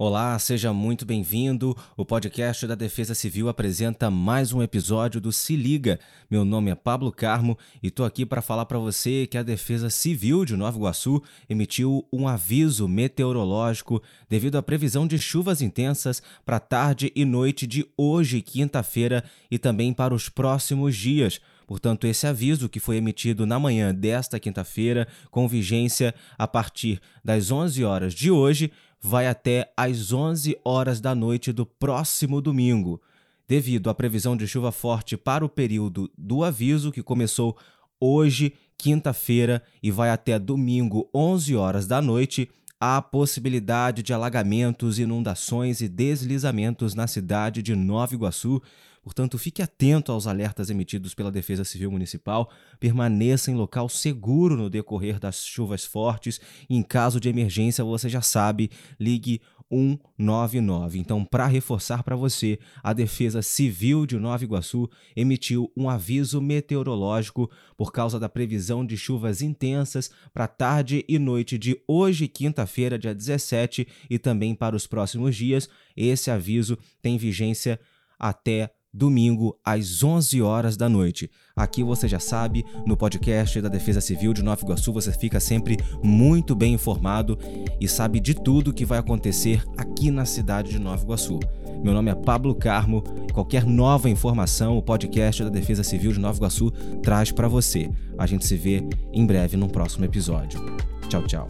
[0.00, 1.76] Olá, seja muito bem-vindo.
[1.96, 5.98] O podcast da Defesa Civil apresenta mais um episódio do Se Liga.
[6.30, 9.90] Meu nome é Pablo Carmo e estou aqui para falar para você que a Defesa
[9.90, 11.20] Civil de Nova Iguaçu
[11.50, 17.84] emitiu um aviso meteorológico devido à previsão de chuvas intensas para tarde e noite de
[17.96, 21.40] hoje, quinta-feira, e também para os próximos dias.
[21.68, 27.50] Portanto, esse aviso que foi emitido na manhã desta quinta-feira, com vigência a partir das
[27.50, 33.02] 11 horas de hoje, vai até às 11 horas da noite do próximo domingo,
[33.46, 37.54] devido à previsão de chuva forte para o período do aviso que começou
[38.00, 42.48] hoje, quinta-feira, e vai até domingo, 11 horas da noite.
[42.80, 48.62] Há possibilidade de alagamentos, inundações e deslizamentos na cidade de Nova Iguaçu,
[49.08, 54.68] Portanto, fique atento aos alertas emitidos pela Defesa Civil Municipal, permaneça em local seguro no
[54.68, 60.98] decorrer das chuvas fortes e, em caso de emergência, você já sabe, ligue 199.
[60.98, 67.50] Então, para reforçar para você, a Defesa Civil de Nova Iguaçu emitiu um aviso meteorológico
[67.78, 73.14] por causa da previsão de chuvas intensas para tarde e noite de hoje, quinta-feira, dia
[73.14, 75.66] 17, e também para os próximos dias.
[75.96, 77.80] Esse aviso tem vigência
[78.18, 81.30] até domingo às 11 horas da noite.
[81.54, 85.76] Aqui você já sabe, no podcast da Defesa Civil de Nova Iguaçu você fica sempre
[86.02, 87.38] muito bem informado
[87.80, 91.38] e sabe de tudo que vai acontecer aqui na cidade de Nova Iguaçu.
[91.82, 93.02] Meu nome é Pablo Carmo.
[93.32, 96.70] Qualquer nova informação, o podcast da Defesa Civil de Nova Iguaçu
[97.02, 97.90] traz para você.
[98.16, 100.60] A gente se vê em breve num próximo episódio.
[101.08, 101.46] Tchau, tchau.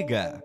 [0.00, 0.42] Liga!